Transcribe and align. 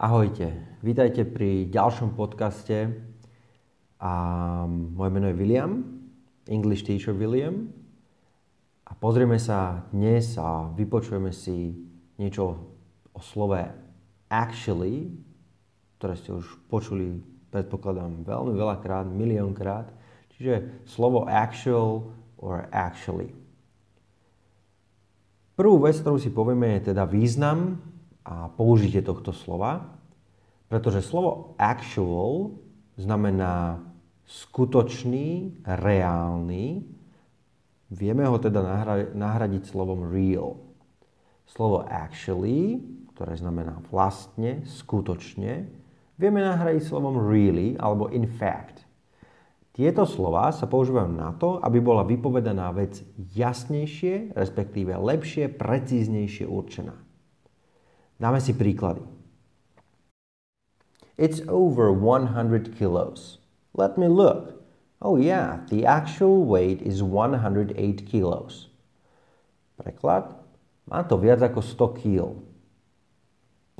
Ahojte, 0.00 0.80
vítajte 0.80 1.28
pri 1.28 1.68
ďalšom 1.68 2.16
podcaste. 2.16 2.88
A 4.00 4.12
moje 4.72 5.10
meno 5.12 5.28
je 5.28 5.36
William, 5.36 5.84
English 6.48 6.88
teacher 6.88 7.12
William. 7.12 7.68
A 8.88 8.96
pozrieme 8.96 9.36
sa 9.36 9.84
dnes 9.92 10.40
a 10.40 10.72
vypočujeme 10.72 11.36
si 11.36 11.76
niečo 12.16 12.56
o 13.12 13.20
slove 13.20 13.60
actually, 14.32 15.12
ktoré 16.00 16.16
ste 16.16 16.32
už 16.32 16.48
počuli, 16.72 17.20
predpokladám, 17.52 18.24
veľmi 18.24 18.56
veľakrát, 18.56 19.04
miliónkrát. 19.04 19.92
Čiže 20.32 20.80
slovo 20.88 21.28
actual 21.28 22.08
or 22.40 22.72
actually. 22.72 23.36
Prvú 25.60 25.76
vec, 25.84 26.00
ktorú 26.00 26.16
si 26.16 26.32
povieme, 26.32 26.80
je 26.80 26.96
teda 26.96 27.04
význam 27.04 27.84
a 28.24 28.52
použitie 28.52 29.00
tohto 29.00 29.32
slova, 29.32 29.96
pretože 30.70 31.02
slovo 31.02 31.58
actual 31.58 32.54
znamená 32.94 33.82
skutočný, 34.30 35.58
reálny. 35.66 36.86
Vieme 37.90 38.22
ho 38.22 38.38
teda 38.38 38.62
nahradiť 39.10 39.66
slovom 39.66 40.06
real. 40.06 40.62
Slovo 41.50 41.82
actually, 41.90 42.78
ktoré 43.18 43.34
znamená 43.34 43.82
vlastne, 43.90 44.62
skutočne, 44.62 45.66
vieme 46.14 46.38
nahradiť 46.38 46.86
slovom 46.86 47.18
really 47.18 47.74
alebo 47.74 48.06
in 48.14 48.30
fact. 48.30 48.86
Tieto 49.74 50.06
slova 50.06 50.54
sa 50.54 50.70
používajú 50.70 51.10
na 51.10 51.34
to, 51.34 51.58
aby 51.64 51.82
bola 51.82 52.06
vypovedaná 52.06 52.70
vec 52.70 53.02
jasnejšie, 53.16 54.36
respektíve 54.38 54.94
lepšie, 54.94 55.50
precíznejšie 55.50 56.46
určená. 56.46 57.09
Dáme 58.20 58.36
si 58.36 58.52
príklady. 58.52 59.00
It's 61.16 61.40
over 61.48 61.88
100 61.88 62.76
kilos. 62.76 63.40
Let 63.72 63.96
me 63.96 64.12
look. 64.12 64.60
Oh 65.00 65.16
yeah, 65.16 65.64
the 65.72 65.88
actual 65.88 66.44
weight 66.44 66.84
is 66.84 67.00
108 67.00 67.72
kilos. 68.04 68.68
Preklad. 69.80 70.36
Má 70.84 71.00
to 71.08 71.16
viac 71.16 71.40
ako 71.40 71.64
100 71.64 71.96
kg. 71.96 72.36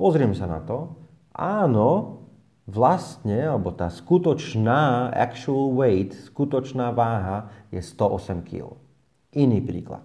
Pozriem 0.01 0.33
sa 0.33 0.49
na 0.49 0.57
to. 0.65 0.97
Áno, 1.37 2.25
vlastne, 2.65 3.45
alebo 3.45 3.69
tá 3.69 3.93
skutočná 3.93 5.13
actual 5.13 5.69
weight, 5.77 6.17
skutočná 6.33 6.89
váha 6.89 7.53
je 7.69 7.77
108 7.77 8.41
kg. 8.41 8.73
Iný 9.37 9.61
príklad. 9.61 10.01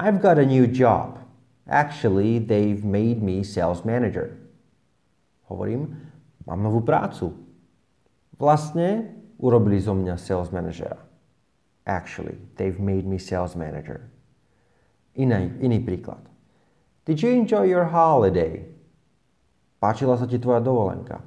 I've 0.00 0.24
got 0.24 0.40
a 0.40 0.48
new 0.48 0.64
job. 0.64 1.25
Actually, 1.66 2.38
they've 2.38 2.86
made 2.86 3.22
me 3.22 3.42
sales 3.42 3.82
manager. 3.82 4.38
Hovorím, 5.50 5.98
mám 6.46 6.62
novú 6.62 6.82
prácu. 6.86 7.34
Vlastne 8.38 9.10
urobili 9.42 9.82
zo 9.82 9.94
mňa 9.94 10.14
sales 10.14 10.54
managera. 10.54 10.98
Actually, 11.86 12.38
they've 12.54 12.78
made 12.78 13.06
me 13.06 13.18
sales 13.18 13.58
manager. 13.58 14.06
Iný, 15.18 15.58
iný 15.58 15.82
príklad. 15.82 16.22
Did 17.06 17.22
you 17.22 17.30
enjoy 17.30 17.70
your 17.70 17.90
holiday? 17.90 18.66
Páčila 19.78 20.18
sa 20.18 20.26
ti 20.26 20.38
tvoja 20.42 20.58
dovolenka? 20.58 21.22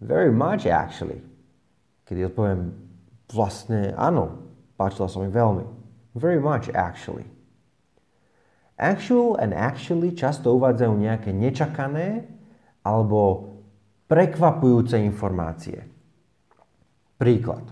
Very 0.00 0.32
much 0.32 0.68
actually. 0.68 1.24
Kedy 2.04 2.28
odpoviem 2.28 2.76
vlastne 3.32 3.96
áno, 3.96 4.44
páčila 4.76 5.08
sa 5.08 5.18
mi 5.24 5.32
veľmi. 5.32 5.64
Very 6.12 6.38
much 6.38 6.68
actually. 6.76 7.24
Actual 8.74 9.38
and 9.38 9.54
actually 9.54 10.10
často 10.10 10.50
uvádzajú 10.58 10.94
nejaké 10.98 11.30
nečakané 11.30 12.26
alebo 12.82 13.54
prekvapujúce 14.10 14.98
informácie. 14.98 15.86
Príklad. 17.16 17.70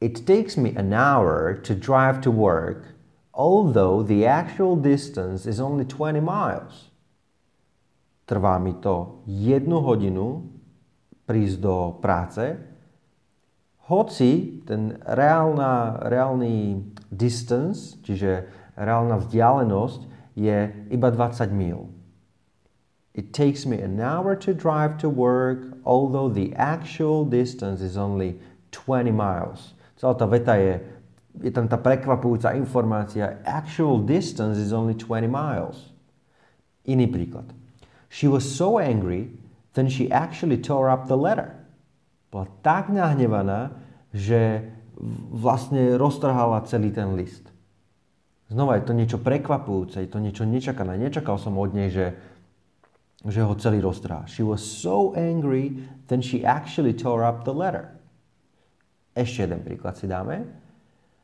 It 0.00 0.24
takes 0.24 0.56
me 0.56 0.76
an 0.76 0.92
hour 0.92 1.56
to 1.64 1.72
drive 1.76 2.20
to 2.24 2.32
work, 2.32 2.96
although 3.32 4.04
the 4.04 4.24
actual 4.24 4.76
distance 4.76 5.44
is 5.44 5.60
only 5.60 5.84
20 5.84 6.20
miles. 6.20 6.92
Trvá 8.28 8.60
mi 8.60 8.76
to 8.80 9.24
jednu 9.26 9.80
hodinu 9.80 10.44
prísť 11.24 11.56
do 11.60 11.76
práce, 11.98 12.58
hoci 13.90 14.62
ten 14.62 15.02
reálna, 15.02 15.98
reálny 16.06 16.78
distance, 17.10 17.98
čiže 18.06 18.46
reálna 18.80 19.20
vzdialenosť 19.20 20.00
je 20.34 20.72
iba 20.88 21.08
20 21.12 21.52
mil. 21.52 21.92
It 23.12 23.34
takes 23.34 23.66
me 23.66 23.82
an 23.82 24.00
hour 24.00 24.38
to 24.38 24.54
drive 24.54 24.96
to 25.02 25.10
work, 25.10 25.76
although 25.84 26.30
the 26.30 26.54
actual 26.56 27.26
distance 27.26 27.82
is 27.82 27.98
only 27.98 28.38
20 28.72 29.12
miles. 29.12 29.74
Celá 29.98 30.14
tá 30.16 30.24
veta 30.24 30.56
je, 30.56 30.80
je 31.42 31.50
tam 31.52 31.68
tá 31.68 31.76
prekvapujúca 31.76 32.56
informácia. 32.56 33.42
Actual 33.44 34.00
distance 34.00 34.56
is 34.56 34.72
only 34.72 34.94
20 34.94 35.28
miles. 35.28 35.92
Iný 36.86 37.10
príklad. 37.10 37.50
She 38.08 38.30
was 38.30 38.46
so 38.46 38.80
angry, 38.80 39.28
then 39.74 39.90
she 39.90 40.08
actually 40.08 40.56
tore 40.56 40.88
up 40.88 41.10
the 41.10 41.18
letter. 41.18 41.52
Bola 42.30 42.46
tak 42.62 42.88
nahnevaná, 42.88 43.74
že 44.14 44.70
vlastne 45.34 45.98
roztrhala 45.98 46.62
celý 46.64 46.94
ten 46.94 47.18
list. 47.18 47.50
Znova 48.50 48.82
je 48.82 48.84
to 48.90 48.92
niečo 48.98 49.22
prekvapujúce, 49.22 50.02
je 50.02 50.10
to 50.10 50.18
niečo 50.18 50.42
nečakané. 50.42 50.98
Nečakal 50.98 51.38
som 51.38 51.54
od 51.54 51.70
nej, 51.70 51.86
že, 51.94 52.18
že 53.22 53.46
ho 53.46 53.54
celý 53.54 53.78
roztrhá. 53.78 54.26
She 54.26 54.42
was 54.42 54.58
so 54.58 55.14
angry, 55.14 55.78
then 56.10 56.18
she 56.18 56.42
actually 56.42 56.90
tore 56.90 57.22
up 57.22 57.46
the 57.46 57.54
letter. 57.54 57.94
Ešte 59.14 59.46
jeden 59.46 59.62
príklad 59.62 59.94
si 59.94 60.10
dáme. 60.10 60.50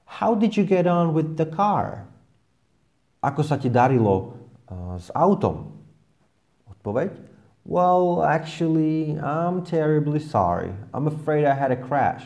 How 0.07 0.39
did 0.39 0.55
you 0.55 0.63
get 0.63 0.87
on 0.87 1.11
with 1.19 1.35
the 1.35 1.51
car? 1.51 2.07
Ako 3.27 3.43
sa 3.43 3.59
ti 3.59 3.75
darilo 3.75 4.39
uh, 4.71 4.95
s 4.95 5.11
autom? 5.11 5.75
Odpoveď? 6.79 7.11
Well, 7.67 8.23
actually, 8.23 9.19
I'm 9.19 9.67
terribly 9.67 10.23
sorry. 10.23 10.71
I'm 10.95 11.11
afraid 11.11 11.43
I 11.43 11.59
had 11.59 11.75
a 11.75 11.81
crash. 11.81 12.23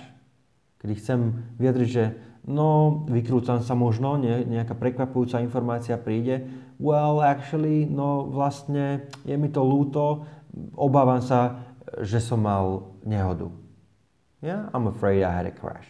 Kedy 0.85 1.01
chcem 1.01 1.21
vyjadriť, 1.57 1.89
že 1.89 2.05
no 2.47 3.03
vykrúcam 3.09 3.61
sa 3.61 3.77
možno, 3.77 4.17
ne, 4.17 4.45
nejaká 4.45 4.73
prekvapujúca 4.77 5.45
informácia 5.45 6.01
príde. 6.01 6.49
Well, 6.81 7.21
actually, 7.21 7.85
no 7.85 8.29
vlastne 8.29 9.11
je 9.29 9.37
mi 9.37 9.53
to 9.53 9.61
lúto, 9.61 10.25
obávam 10.77 11.21
sa, 11.21 11.69
že 12.01 12.23
som 12.23 12.41
mal 12.41 12.97
nehodu. 13.05 13.53
Yeah, 14.41 14.73
I'm 14.73 14.89
afraid 14.89 15.21
I 15.21 15.33
had 15.33 15.47
a 15.47 15.53
crash. 15.53 15.85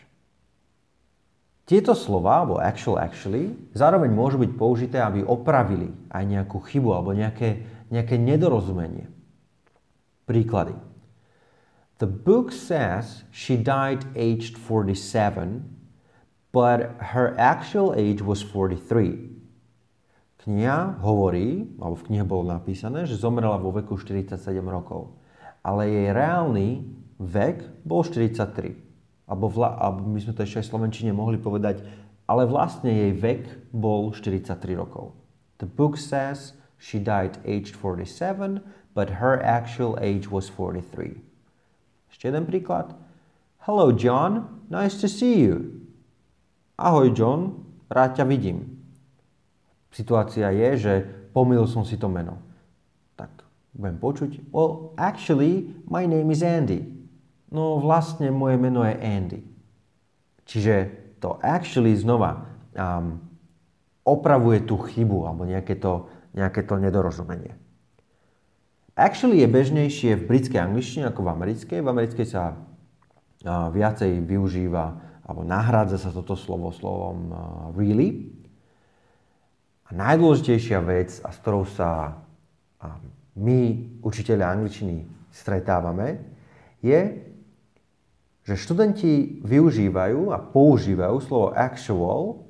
Tieto 1.71 1.95
slova, 1.95 2.43
alebo 2.43 2.59
actual 2.59 2.99
actually, 2.99 3.55
zároveň 3.79 4.11
môžu 4.11 4.43
byť 4.43 4.53
použité, 4.59 4.99
aby 4.99 5.23
opravili 5.23 5.95
aj 6.11 6.25
nejakú 6.27 6.59
chybu 6.59 6.91
alebo 6.91 7.15
nejaké, 7.15 7.63
nejaké 7.95 8.19
nedorozumenie. 8.19 9.07
Príklady. 10.27 10.75
The 12.03 12.11
book 12.11 12.51
says 12.51 13.23
she 13.31 13.55
died 13.55 14.03
aged 14.19 14.59
47 14.59 15.80
but 16.53 16.99
her 17.15 17.35
actual 17.39 17.95
age 17.95 18.23
was 18.23 18.43
43. 18.43 19.31
Kniha 20.41 20.97
hovorí, 21.05 21.69
alebo 21.77 21.97
v 22.01 22.07
knihe 22.11 22.25
bolo 22.25 22.49
napísané, 22.49 23.05
že 23.05 23.21
zomrela 23.21 23.61
vo 23.61 23.71
veku 23.77 24.01
47 24.01 24.41
rokov. 24.65 25.13
Ale 25.61 25.85
jej 25.85 26.09
reálny 26.17 26.89
vek 27.21 27.85
bol 27.85 28.01
43. 28.01 28.73
Alebo, 29.29 29.47
vla, 29.53 29.77
alebo 29.77 30.03
my 30.09 30.19
sme 30.19 30.33
to 30.33 30.43
ešte 30.43 30.65
aj 30.65 30.67
v 30.67 30.71
Slovenčine 30.73 31.13
mohli 31.13 31.37
povedať, 31.37 31.85
ale 32.25 32.49
vlastne 32.49 32.89
jej 32.91 33.13
vek 33.13 33.71
bol 33.71 34.11
43 34.17 34.81
rokov. 34.81 35.13
The 35.61 35.69
book 35.69 36.01
says 36.01 36.57
she 36.81 36.97
died 36.97 37.37
aged 37.45 37.77
47, 37.77 38.65
but 38.97 39.21
her 39.21 39.39
actual 39.45 40.01
age 40.01 40.33
was 40.33 40.49
43. 40.49 41.21
Ešte 42.11 42.33
jeden 42.33 42.49
príklad. 42.49 42.97
Hello 43.69 43.93
John, 43.93 44.65
nice 44.73 44.97
to 44.99 45.07
see 45.07 45.45
you. 45.45 45.80
Ahoj 46.81 47.13
John, 47.13 47.61
rád 47.93 48.17
ťa 48.17 48.25
vidím. 48.25 48.81
Situácia 49.93 50.49
je, 50.49 50.69
že 50.81 50.93
pomýlil 51.37 51.69
som 51.69 51.85
si 51.85 52.01
to 52.01 52.09
meno. 52.09 52.41
Tak 53.21 53.45
budem 53.77 54.01
počuť. 54.01 54.49
Well, 54.49 54.97
actually, 54.97 55.77
my 55.93 56.09
name 56.09 56.33
is 56.33 56.41
Andy. 56.41 56.89
No 57.53 57.77
vlastne 57.85 58.33
moje 58.33 58.57
meno 58.57 58.81
je 58.81 58.97
Andy. 58.97 59.45
Čiže 60.49 60.75
to 61.21 61.37
actually 61.45 61.93
znova 62.01 62.49
um, 62.73 63.21
opravuje 64.01 64.65
tú 64.65 64.81
chybu 64.81 65.29
alebo 65.29 65.45
nejaké 65.45 65.77
to, 65.77 66.09
nejaké 66.33 66.65
to 66.65 66.81
nedorozumenie. 66.81 67.53
Actually 68.97 69.45
je 69.45 69.53
bežnejšie 69.53 70.17
v 70.17 70.27
britskej 70.27 70.65
angličtine 70.65 71.13
ako 71.13 71.29
v 71.29 71.33
americkej. 71.37 71.79
V 71.85 71.89
americkej 71.93 72.27
sa 72.27 72.57
uh, 72.57 73.69
viacej 73.69 74.25
využíva 74.25 75.10
alebo 75.31 75.47
nahrádza 75.47 76.03
sa 76.03 76.11
toto 76.11 76.35
slovo 76.35 76.75
slovom 76.75 77.31
uh, 77.31 77.39
really. 77.79 78.35
A 79.87 79.95
najdôležitejšia 79.95 80.83
vec, 80.83 81.23
a 81.23 81.31
s 81.31 81.39
ktorou 81.39 81.67
sa 81.67 82.19
my, 83.39 83.61
učiteľe 84.03 84.43
angličtiny, 84.43 85.07
stretávame, 85.31 86.19
je, 86.83 87.31
že 88.43 88.55
študenti 88.59 89.43
využívajú 89.47 90.35
a 90.35 90.39
používajú 90.43 91.17
slovo 91.23 91.49
actual 91.55 92.43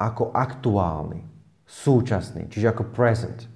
ako 0.00 0.32
aktuálny, 0.32 1.22
súčasný, 1.68 2.48
čiže 2.48 2.72
ako 2.72 2.90
present. 2.90 3.46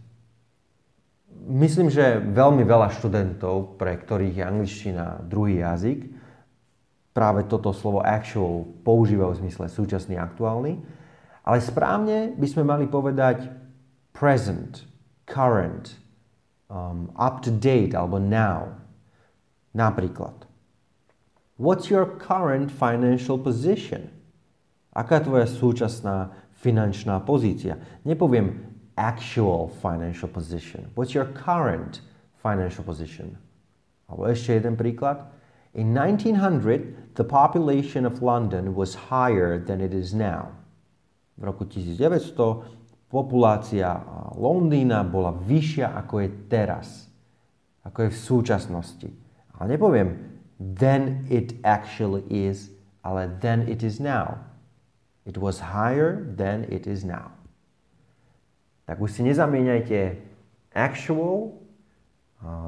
Myslím, 1.44 1.88
že 1.88 2.20
veľmi 2.20 2.62
veľa 2.62 2.94
študentov, 2.94 3.76
pre 3.80 3.96
ktorých 3.96 4.38
je 4.38 4.44
angličtina 4.44 5.06
druhý 5.24 5.60
jazyk, 5.60 6.08
práve 7.14 7.46
toto 7.46 7.70
slovo 7.70 8.02
actual 8.02 8.66
používajú 8.82 9.38
v 9.38 9.40
zmysle 9.46 9.70
súčasný, 9.70 10.18
aktuálny, 10.18 10.82
ale 11.46 11.58
správne 11.62 12.34
by 12.34 12.46
sme 12.50 12.66
mali 12.66 12.90
povedať 12.90 13.46
present, 14.10 14.82
current, 15.24 15.94
um, 16.66 17.14
up 17.14 17.40
to 17.46 17.54
date 17.54 17.94
alebo 17.94 18.18
now. 18.18 18.74
Napríklad, 19.74 20.46
what's 21.58 21.86
your 21.86 22.18
current 22.18 22.70
financial 22.74 23.38
position? 23.38 24.10
Aká 24.94 25.18
je 25.18 25.26
tvoja 25.26 25.46
súčasná 25.46 26.30
finančná 26.62 27.18
pozícia? 27.22 27.78
Nepoviem 28.06 28.62
actual 28.94 29.70
financial 29.82 30.30
position. 30.30 30.86
What's 30.94 31.14
your 31.14 31.26
current 31.34 32.02
financial 32.38 32.86
position? 32.86 33.34
Alebo 34.06 34.30
ešte 34.30 34.54
jeden 34.54 34.78
príklad. 34.78 35.26
In 35.74 35.90
1900, 35.92 37.14
the 37.18 37.24
population 37.26 38.06
of 38.06 38.22
London 38.22 38.74
was 38.74 38.94
higher 38.94 39.58
than 39.58 39.80
it 39.80 39.92
is 39.92 40.14
now. 40.14 40.54
V 41.34 41.42
roku 41.42 41.66
1900 41.66 43.10
populácia 43.10 43.98
Londýna 44.38 45.02
bola 45.02 45.34
vyššia 45.34 45.98
ako 45.98 46.14
je 46.22 46.28
teraz, 46.46 47.10
ako 47.82 48.06
je 48.06 48.10
v 48.10 48.18
súčasnosti. 48.18 49.10
Ale 49.58 49.74
nepoviem 49.74 50.14
then 50.58 51.26
it 51.26 51.58
actually 51.66 52.22
is, 52.30 52.70
ale 53.02 53.26
then 53.42 53.66
it 53.66 53.82
is 53.82 53.98
now. 53.98 54.38
It 55.26 55.38
was 55.38 55.58
higher 55.74 56.22
than 56.38 56.70
it 56.70 56.86
is 56.86 57.02
now. 57.02 57.34
Tak 58.86 59.00
už 59.02 59.10
si 59.10 59.22
nezamieňajte 59.26 60.20
actual 60.76 61.56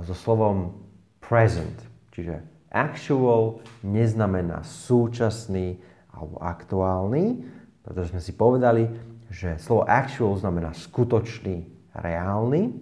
so 0.02 0.14
slovom 0.16 0.74
present. 1.20 1.76
Čiže 2.10 2.55
actual 2.76 3.64
neznamená 3.80 4.60
súčasný 4.60 5.80
alebo 6.12 6.36
aktuálny, 6.44 7.40
pretože 7.80 8.12
sme 8.12 8.20
si 8.20 8.36
povedali, 8.36 8.92
že 9.32 9.56
slovo 9.56 9.88
actual 9.88 10.36
znamená 10.36 10.76
skutočný, 10.76 11.64
reálny. 11.96 12.76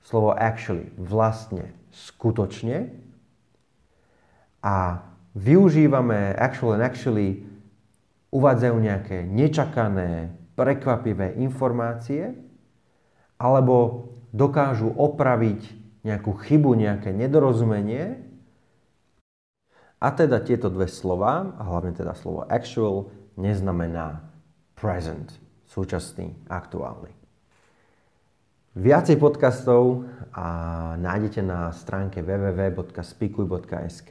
Slovo 0.00 0.32
actually 0.32 0.88
vlastne 0.96 1.76
skutočne. 1.92 2.92
A 4.64 5.04
využívame 5.36 6.32
actual 6.36 6.80
and 6.80 6.84
actually 6.84 7.44
uvádzajú 8.32 8.76
nejaké 8.80 9.22
nečakané, 9.28 10.32
prekvapivé 10.54 11.34
informácie, 11.42 12.34
alebo 13.38 14.08
dokážu 14.30 14.90
opraviť 14.94 15.60
nejakú 16.06 16.34
chybu, 16.46 16.78
nejaké 16.78 17.10
nedorozumenie. 17.10 18.22
A 20.00 20.08
teda 20.10 20.40
tieto 20.42 20.70
dve 20.70 20.86
slova, 20.90 21.54
a 21.54 21.62
hlavne 21.66 21.94
teda 21.94 22.14
slovo 22.18 22.46
actual, 22.46 23.10
neznamená 23.38 24.26
present, 24.74 25.30
súčasný, 25.70 26.34
aktuálny. 26.46 27.10
Viacej 28.74 29.22
podcastov 29.22 30.02
a 30.34 30.46
nájdete 30.98 31.46
na 31.46 31.70
stránke 31.70 32.26
www.spikuj.sk. 32.26 34.10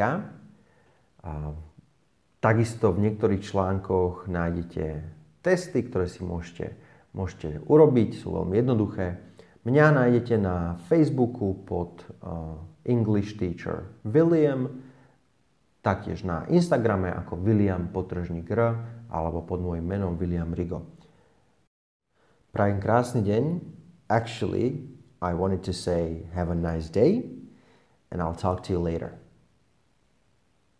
Takisto 2.39 2.91
v 2.95 2.99
niektorých 3.03 3.43
článkoch 3.43 4.27
nájdete 4.31 5.03
testy, 5.43 5.79
ktoré 5.83 6.07
si 6.07 6.23
môžete, 6.23 6.79
môžete 7.11 7.59
urobiť, 7.67 8.19
sú 8.19 8.39
veľmi 8.39 8.55
jednoduché. 8.59 9.19
Mňa 9.63 9.85
nájdete 9.95 10.35
na 10.39 10.75
Facebooku 10.91 11.55
pod 11.63 12.03
uh, 12.03 12.59
English 12.83 13.39
Teacher 13.39 13.87
William, 14.03 14.82
taktiež 15.83 16.23
na 16.23 16.47
Instagrame 16.47 17.11
ako 17.11 17.43
William 17.43 17.91
Potržník 17.91 18.47
R 18.55 18.79
alebo 19.11 19.43
pod 19.43 19.59
môjim 19.59 19.83
menom 19.83 20.15
William 20.15 20.49
Rigo. 20.55 20.87
Prajem 22.55 22.79
krásny 22.79 23.21
deň. 23.27 23.43
Actually, 24.07 24.87
I 25.19 25.35
wanted 25.35 25.61
to 25.67 25.75
say 25.75 26.23
have 26.31 26.47
a 26.47 26.57
nice 26.57 26.87
day 26.87 27.27
and 28.09 28.23
I'll 28.23 28.37
talk 28.37 28.63
to 28.65 28.73
you 28.73 28.79
later. 28.79 29.22